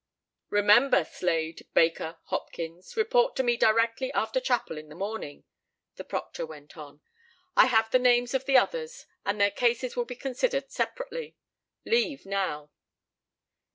"Remember, 0.49 1.03
Slade, 1.05 1.67
Baker, 1.75 2.17
Hopkins 2.29 2.97
report 2.97 3.35
to 3.35 3.43
me 3.43 3.55
directly 3.55 4.11
after 4.13 4.39
chapel 4.39 4.79
in 4.79 4.89
the 4.89 4.95
morning," 4.95 5.43
the 5.95 6.03
proctor 6.03 6.43
went 6.43 6.75
on. 6.75 7.01
"I 7.55 7.67
have 7.67 7.91
the 7.91 7.99
names 7.99 8.33
of 8.33 8.45
the 8.45 8.57
others, 8.57 9.05
and 9.27 9.39
their 9.39 9.51
cases 9.51 9.95
will 9.95 10.05
be 10.05 10.15
considered 10.15 10.71
separately. 10.71 11.35
Leave 11.85 12.25
now!" 12.25 12.71